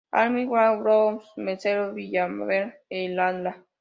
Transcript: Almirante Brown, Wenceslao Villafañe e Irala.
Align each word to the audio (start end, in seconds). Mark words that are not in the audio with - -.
Almirante 0.09 0.81
Brown, 0.81 1.21
Wenceslao 1.37 1.93
Villafañe 1.93 2.73
e 2.89 2.97
Irala. 3.07 3.53